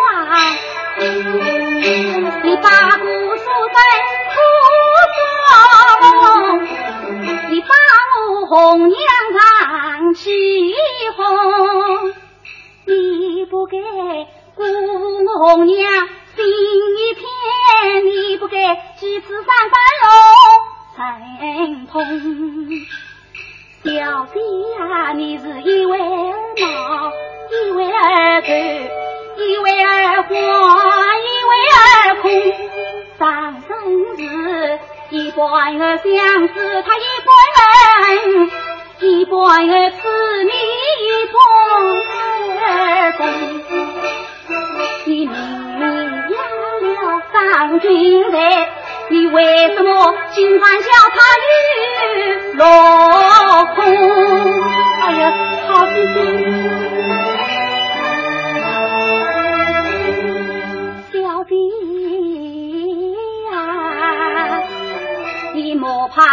[0.99, 3.05] 你把姑
[3.37, 3.79] 锁在
[4.31, 4.35] 苦
[6.21, 6.25] 中，
[7.49, 7.67] 你把
[8.29, 8.97] 我红娘
[9.33, 10.29] 让起
[11.15, 12.13] 哄，
[12.85, 13.77] 你不给
[14.55, 14.63] 姑
[15.39, 17.25] 红娘心一片。
[18.05, 19.73] 你不该几次三番
[20.03, 20.09] 龙
[21.01, 22.05] 神通，
[23.83, 23.89] 小
[24.27, 24.39] 弟
[24.77, 26.03] 呀，你是一位儿
[26.59, 27.11] 毛，
[27.49, 28.47] 一位儿狗，
[29.43, 30.29] 一位儿花，
[31.17, 32.29] 一位儿空。
[33.17, 33.71] 上生
[34.15, 34.79] 日
[35.09, 35.41] 一半
[35.81, 38.13] 儿相思，他一半儿
[38.99, 40.51] 一半儿痴迷，
[41.01, 41.41] 一半
[42.69, 43.19] 儿公。
[45.05, 45.33] 你明
[46.83, 47.89] 明了上君
[48.31, 48.69] 台，
[49.11, 49.43] 你为
[49.75, 51.53] 什么今晚叫他与
[52.53, 52.63] 落
[53.75, 53.83] 空。
[55.01, 55.33] 哎呀，
[55.67, 56.15] 好弟弟，
[61.11, 61.53] 小弟
[63.51, 63.53] 呀，
[65.55, 66.23] 你莫怕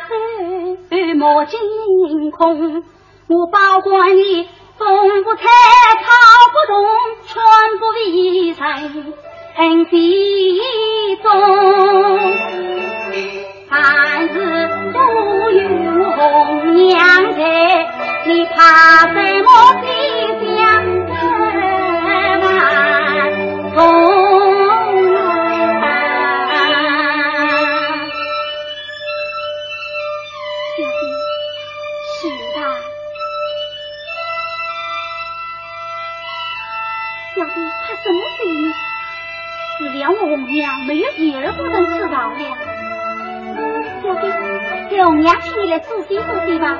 [0.00, 0.12] 死，
[1.14, 1.58] 莫惊
[2.32, 2.84] 恐，
[3.28, 4.46] 我保管你
[4.76, 5.42] 风不采，
[6.04, 6.12] 草
[6.52, 6.84] 不动，
[7.26, 7.42] 春
[7.78, 9.14] 不为人，
[9.60, 9.94] 很地
[11.22, 11.30] 中，
[13.68, 14.34] 凡事
[14.94, 14.98] 都
[15.50, 15.60] 有
[16.12, 16.96] 红娘
[17.36, 17.38] 在。
[18.24, 19.46] 你怕什么？
[19.82, 19.86] 西
[20.40, 20.56] 厢
[22.40, 22.42] 万
[23.74, 23.76] 重
[30.74, 31.02] 小弟，
[32.16, 32.18] 是
[32.54, 32.56] 的，
[37.36, 38.64] 小弟怕什么罪呢？
[39.80, 42.44] 只谅我红娘没有第二个人知道的。
[44.02, 44.28] 小弟，
[44.90, 46.78] 给红娘请你来仔细仔细吧。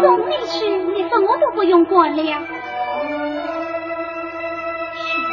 [0.00, 2.22] 红娘宫里去，你什么都不用管了。
[4.96, 5.32] 是吧？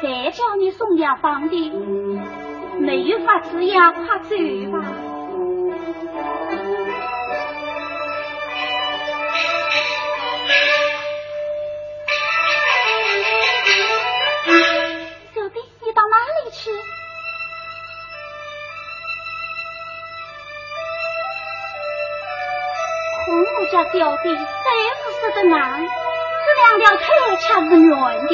[0.00, 1.72] 再叫你送药房的，
[2.78, 4.36] 没有法子呀，快走
[4.72, 4.82] 吧。
[23.92, 27.04] 小弟真是死得难，这两条腿
[27.40, 28.32] 却是软的。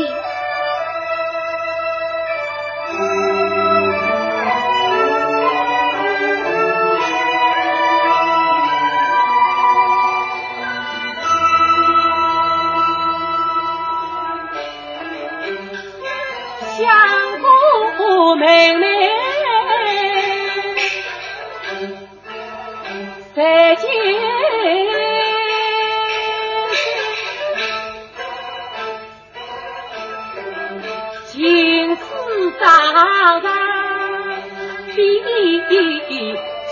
[32.64, 33.48] 大大的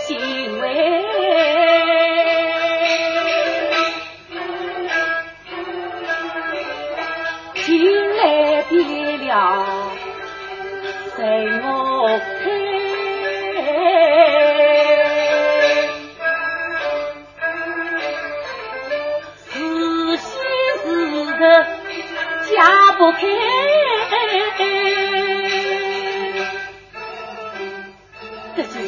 [0.07, 0.09] 欣
[0.59, 0.65] 慰，
[7.57, 8.23] 进来
[8.71, 8.73] 别
[9.19, 9.31] 了
[11.15, 11.21] 谁
[11.63, 11.69] 我
[12.43, 12.43] 开，
[19.51, 19.53] 是
[20.17, 20.25] 喜
[20.83, 20.87] 是
[21.27, 21.39] 愁
[22.51, 22.57] 家
[22.97, 23.62] 不开。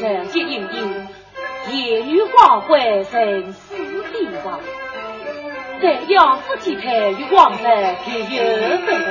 [0.01, 1.09] 人皆应应，
[1.71, 3.75] 夜雨光辉人死
[4.13, 4.61] 地亡。
[5.83, 8.43] 在杨夫妻配与王来偏有
[8.79, 9.07] 分头，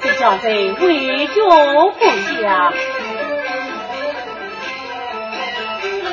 [0.00, 1.32] 谁叫人为家
[1.98, 2.00] 不
[2.40, 2.72] 祥？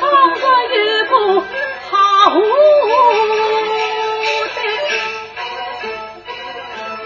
[0.34, 0.42] 若
[0.74, 1.12] 有个
[1.90, 1.96] 好，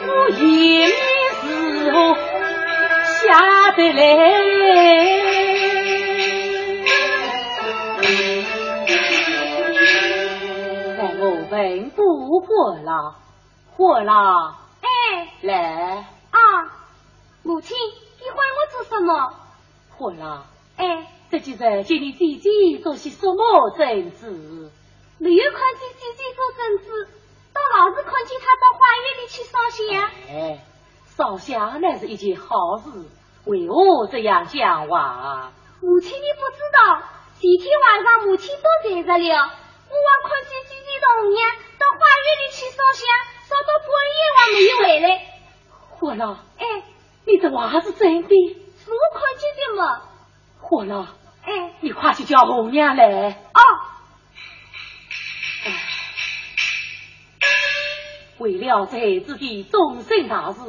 [0.07, 0.41] 我一
[0.85, 0.91] 命
[1.41, 1.45] 是
[1.91, 1.95] 何
[3.20, 4.01] 下得来？
[12.63, 13.17] 不活了，
[13.77, 14.57] 火了。
[14.83, 16.39] 哎，来啊，
[17.43, 19.35] 母亲，你唤我做什么？
[19.91, 20.47] 火了。
[20.77, 24.71] 哎，这几日见你姐姐做些什么政治？
[25.19, 27.09] 没有看见姐姐做政治，
[27.53, 30.09] 倒老是看见她到花园里去烧香。
[30.29, 30.65] 哎，
[31.07, 32.91] 烧香那是一件好事，
[33.45, 35.51] 为何这样讲话？
[35.81, 37.03] 母亲，你不知道，
[37.41, 39.51] 前天晚上母亲都在这了。
[39.93, 43.05] 我望看见姐姐同娘到花园里去烧香，
[43.45, 45.07] 烧到半夜还没有回来。
[46.13, 46.67] 火了，哎，
[47.25, 48.29] 你这话是真的？
[48.29, 50.03] 是我看见的嘛。
[50.61, 51.09] 火了，
[51.43, 53.31] 哎，你快去叫红娘来。
[53.31, 53.61] 哦。
[58.41, 60.61] 为了在子的终身大事，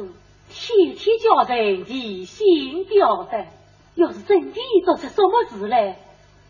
[0.48, 3.48] 天天叫人提心吊胆。
[3.96, 5.98] 要是真的做出什么事来，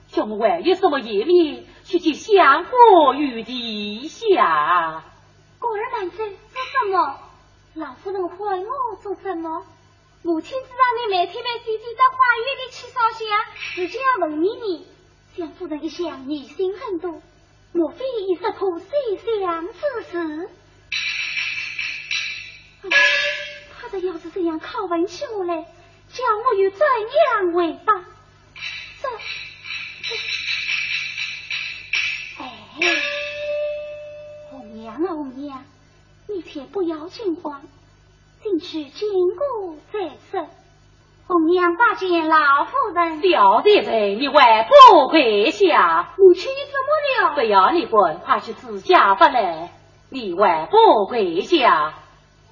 [0.06, 1.64] 叫我还有什么颜面？
[1.82, 5.02] 去见相国与地下。
[5.58, 7.18] 果然满身做什么？
[7.74, 9.66] 老夫人唤我做什么？
[10.22, 13.20] 母亲知道你每天每天到花园里去烧香，
[13.74, 14.86] 自然要问你你。
[15.36, 17.20] 相夫人一向疑心很多，
[17.72, 18.86] 莫非又识破谁
[19.40, 19.72] 想之
[20.08, 20.48] 事？
[23.76, 25.56] 他的要是这样拷问起我来，
[26.12, 28.04] 叫我又怎样回答？
[29.02, 29.08] 这，
[32.38, 32.52] 哎，
[34.50, 35.64] 红娘啊红娘！
[36.28, 37.60] 你且不要惊慌，
[38.42, 40.48] 进去经过再说。
[41.26, 43.22] 红娘拜见老夫人。
[43.22, 46.12] 小弟人，你还不跪下？
[46.18, 47.34] 母亲，你怎么了？
[47.34, 49.70] 不要你滚，快去自家不来。
[50.10, 51.94] 你还不跪下？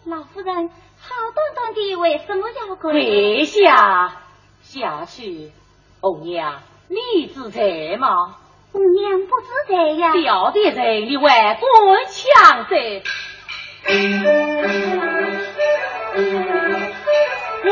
[0.05, 2.93] 老夫人，好端端的，为什么要跪？
[2.93, 4.23] 跪下，
[4.63, 5.53] 下去。
[6.01, 8.37] 红娘，你自在吗？
[8.73, 10.13] 红娘不自在呀。
[10.15, 11.67] 小弟人，你还不
[12.09, 13.03] 强噻？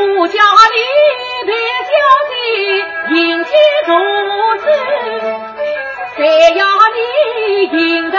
[0.03, 0.39] 我叫
[0.73, 0.77] 你
[1.45, 1.51] 别
[1.87, 1.91] 小
[2.29, 2.33] 弟
[3.15, 3.49] 迎接
[3.87, 3.91] 如
[4.57, 4.65] 子，
[6.17, 6.19] 谁
[6.55, 6.59] 要
[6.93, 6.99] 你
[7.77, 8.17] 迎得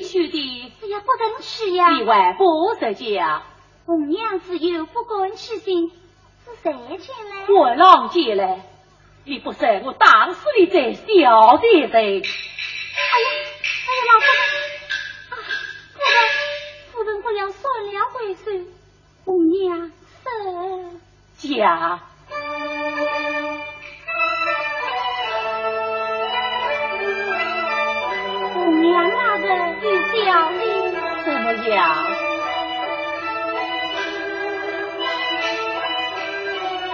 [0.00, 0.72] 去的？
[0.80, 1.90] 是也不能去呀！
[1.90, 3.42] 你还不识家？
[3.86, 5.90] 红娘子又不敢去心，
[6.44, 7.46] 是谁进来？
[7.48, 8.62] 我郎进来。
[9.24, 11.04] 你不是我当时你在小
[11.58, 11.92] 弟人。
[11.92, 12.22] 哎呀，
[13.86, 14.42] 哎呀，老夫人，
[15.30, 15.34] 啊，
[15.92, 16.12] 夫人，
[16.92, 18.66] 夫人不要算了回事。
[19.24, 21.00] 红娘子
[21.36, 22.00] 家。
[30.12, 30.26] 人与小
[30.58, 30.62] 弟
[31.24, 31.78] 怎么样？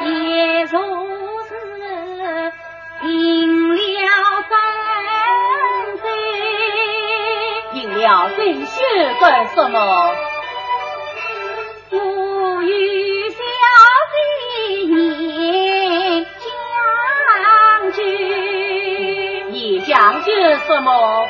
[0.04, 0.72] 也如
[1.44, 1.50] 是
[3.08, 3.08] 赢
[3.74, 3.74] 了
[4.48, 4.52] 真
[5.98, 6.04] 心，
[7.72, 8.04] 赢了
[8.36, 8.76] 真心
[9.20, 9.76] 干什么？
[11.90, 13.36] 我与小
[14.12, 14.16] 弟
[14.86, 18.04] 念将军，
[19.50, 20.34] 你将军
[20.66, 21.26] 什么？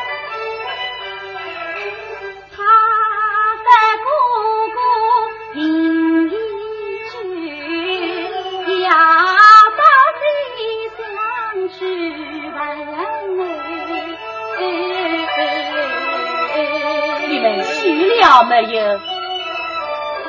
[18.27, 18.99] 了没有？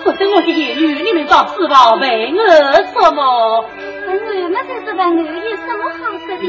[0.04, 2.02] 不是我的言语，你们倒是话问
[2.36, 2.48] 我
[2.94, 3.66] 什么？
[4.06, 6.44] 我们我有什么好说的？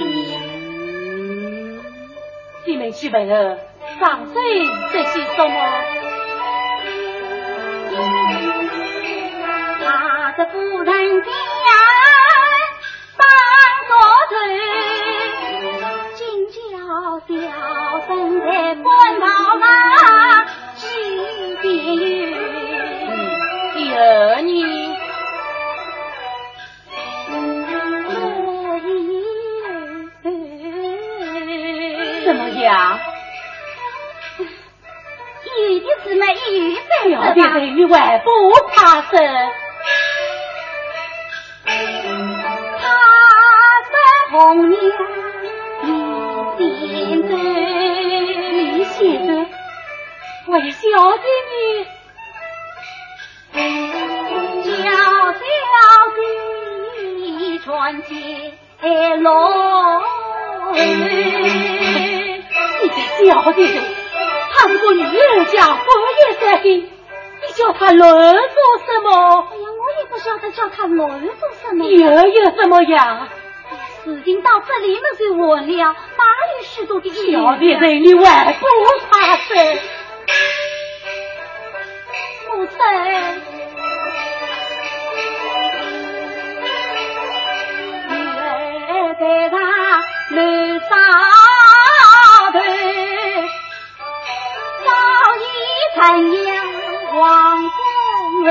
[2.66, 3.58] 你们去问我
[3.98, 4.34] 上岁
[4.92, 5.54] 这些什么？
[9.80, 11.28] 他的夫人家
[13.16, 13.26] 当
[13.88, 13.90] 作
[14.30, 14.32] 头，
[16.14, 16.18] 今
[16.52, 16.56] 叫
[17.26, 17.26] 小
[18.06, 18.08] 生
[18.40, 18.46] 在
[18.76, 18.86] 关
[19.18, 19.26] 到
[19.58, 19.66] 那。
[23.98, 24.96] 有你
[32.24, 33.00] 怎么样？
[35.46, 36.36] 有的是没有
[36.88, 38.28] 在了的美女还不
[38.68, 39.12] 怕生？
[41.64, 42.84] 他
[43.84, 43.94] 在
[44.30, 44.78] 红娘
[45.82, 45.86] 你
[46.86, 47.30] 先走，
[48.52, 48.96] 你先
[49.26, 49.32] 走，
[50.46, 50.78] 为小
[51.16, 51.97] 的你。
[57.40, 58.14] 一传接
[59.18, 60.02] 龙，
[60.74, 60.80] 你
[62.88, 62.94] 这
[63.26, 63.82] 小的人，
[64.52, 66.86] 他是个女人家，半夜三更，你
[67.54, 69.48] 叫他乱做什么？
[69.50, 71.84] 哎呀，我也不晓得叫他乱做什么。
[71.84, 73.28] 又有什么样？
[74.04, 75.92] 事情到这里面就完了，哪
[76.56, 78.66] 有许多的小的人，你还不
[79.10, 79.78] 怕生？
[82.50, 82.78] 不生。
[89.18, 89.58] 在上
[90.30, 90.38] 楼
[90.78, 90.90] 上
[92.52, 92.56] 头，
[94.84, 94.88] 早
[95.42, 95.44] 已
[95.96, 95.98] 成
[96.30, 96.38] 了
[97.18, 97.18] 王
[97.62, 98.48] 公真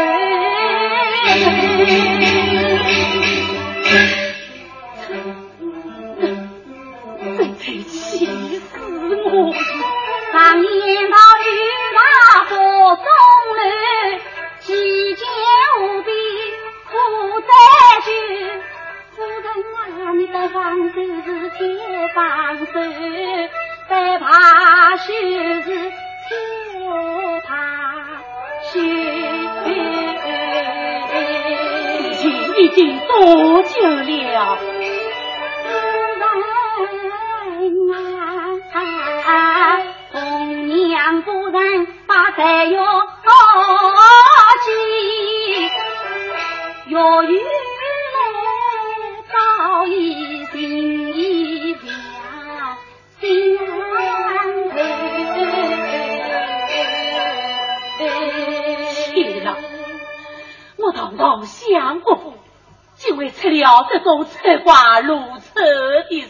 [22.88, 23.50] 防守，
[23.90, 25.14] 再怕就
[25.62, 26.36] 是铁
[27.46, 27.48] 怕
[28.64, 28.80] 羞。
[32.60, 33.70] 已经多久
[34.04, 34.57] 了？
[63.84, 65.54] 这种策划如此
[66.10, 66.30] 的事。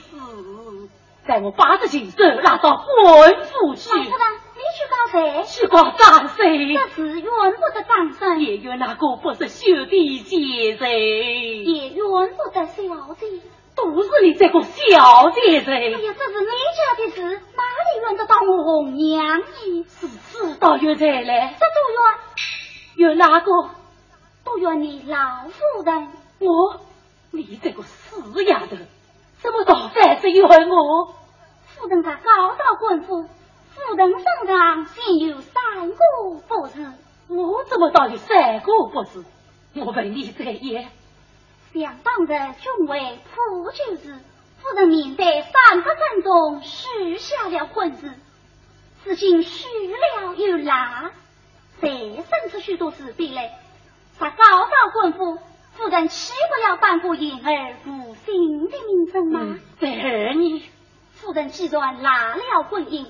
[1.28, 3.89] 在我八字进手拉到官府去。
[3.89, 5.43] 老夫人，你去告谁？
[5.43, 6.74] 去告张谁？
[6.74, 10.38] 这次怨不得张生，也怨那个不是兄弟姐
[10.80, 10.89] 人，
[11.66, 12.00] 也怨
[12.36, 13.28] 不得小姐。
[13.76, 15.68] 都是你这个小姐人。
[15.68, 19.86] 哎呀，这是你家的事，哪里怨得到我红娘呢？
[19.89, 21.56] 是知道怨谁来？
[21.60, 23.52] 这都怨怨哪个？
[24.45, 26.08] 都怨你老夫人。
[26.39, 26.80] 我，
[27.38, 28.76] 你这个死丫头，
[29.42, 31.14] 怎么倒反是怨我？
[31.68, 35.96] 夫人在高道官府，夫人身上竟有三个
[36.48, 36.92] 不是。
[37.28, 39.24] 我怎么倒有三个不是？
[39.76, 40.88] 我问你这也。
[41.74, 44.18] 想当日君为普救时，
[44.60, 48.10] 夫人面对三百分中许下了婚字，
[49.04, 51.12] 此今许了又拉，
[51.80, 53.60] 再生出许多事必来。
[54.20, 55.38] 在高道官府，
[55.78, 59.60] 夫人岂不要颁布言儿负心的名声吗？
[59.80, 60.64] 在儿女。
[61.12, 63.06] 夫人既然纳了婚姻，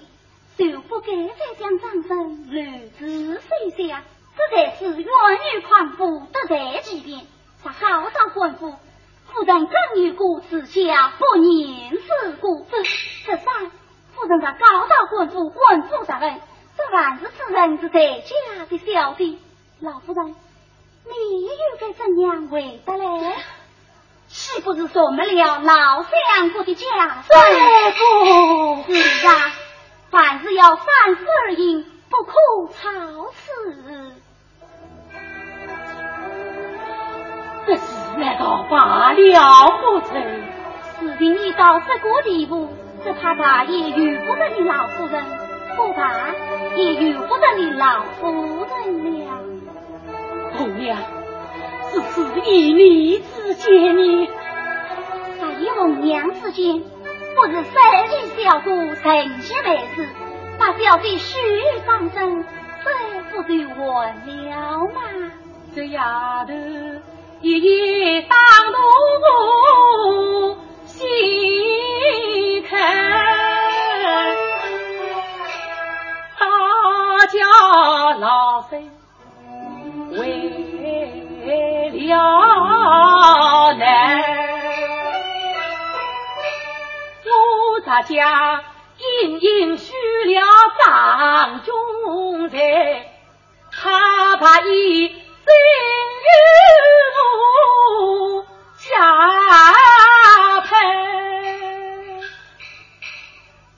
[0.57, 4.03] 就不该再将张生乱子碎下，
[4.35, 7.21] 这才是冤狱狂妇得罪几遍。
[7.63, 12.65] 才好道官府，夫人更有过自家不念事故。
[12.69, 12.83] 这
[13.25, 13.71] 这三，
[14.13, 16.41] 夫人在高到官府官府大人，
[16.75, 19.39] 这还是此人是在家的小弟。
[19.79, 20.35] 老夫人，
[21.09, 21.49] 你又
[21.79, 23.35] 该怎样回答嘞？
[24.27, 26.85] 岂不是说没了老相公的家
[27.21, 28.93] 三哥？
[28.93, 29.31] 是啊，
[30.11, 30.85] 凡事要三
[31.15, 32.33] 思而行，不可
[32.73, 34.13] 超此。
[37.65, 37.81] 这事
[38.17, 40.21] 难道罢了不成？
[40.99, 42.67] 事情已到这个地步，
[43.03, 45.23] 只怕他也由不得你老夫人，
[45.75, 46.33] 不怕
[46.75, 49.56] 也由不得你老夫人了。
[50.57, 50.97] 红娘。
[51.91, 54.27] 只是一你之间呢？
[55.39, 56.81] 在一红娘之间，
[57.35, 57.73] 不是三
[58.07, 60.09] 弟小姑成结为事，
[60.59, 61.37] 把表弟许
[61.85, 62.43] 放生，
[62.83, 62.89] 这
[63.31, 63.53] 不就
[63.83, 65.01] 完了吗？
[65.75, 66.53] 这丫头
[67.41, 68.37] 一夜当
[68.71, 72.75] 路心开，
[76.39, 76.45] 大
[77.27, 77.37] 家
[78.19, 78.89] 老身
[87.97, 88.61] 我咱家
[89.23, 89.91] 隐隐许
[90.25, 90.39] 了
[90.85, 92.57] 张中才，
[93.71, 95.15] 他怕一心
[96.21, 96.27] 与
[97.17, 98.45] 我
[98.77, 98.85] 加
[100.61, 100.69] 配，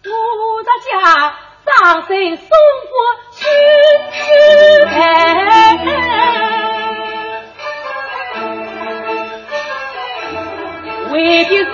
[0.03, 0.11] 我
[0.65, 0.91] 咱家
[1.65, 1.71] 张
[2.05, 2.49] 生送
[2.89, 2.93] 过
[3.31, 3.39] 去
[4.11, 4.19] 去
[4.89, 4.99] 陪。
[11.13, 11.15] 为
[11.45, 11.69] 的是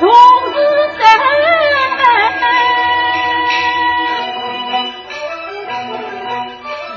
[0.00, 0.08] 同
[0.52, 0.56] 是
[0.98, 1.00] 生，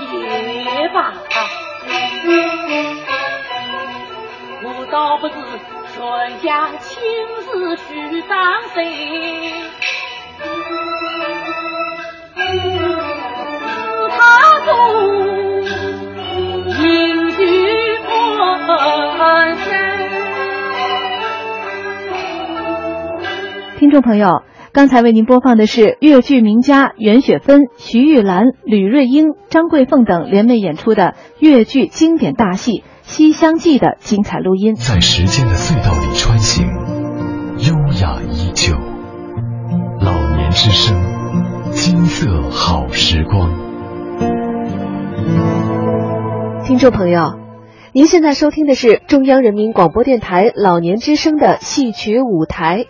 [0.01, 0.97] 也罢，
[4.63, 5.33] 我倒不是
[5.93, 5.97] 全
[6.41, 6.47] 家
[6.79, 6.87] 亲
[7.45, 8.35] 自去当
[8.73, 8.77] 谁，
[23.79, 24.41] 听众朋友，
[24.73, 32.71] 刚才为您播放的是越剧名家袁雪芬、徐玉兰、吕瑞英、张桂凤等联袂演出的越剧经典大戏
[33.03, 34.73] 《西厢记》的精彩录音。
[34.73, 36.65] 在时间的隧道里穿行，
[37.59, 38.73] 优雅依旧。
[40.01, 40.97] 老年之声，
[41.71, 43.51] 金色好时光。
[46.63, 47.37] 听众朋友，
[47.93, 52.87] 您现在收听的是中央人民广播电台老年之声的戏曲舞台。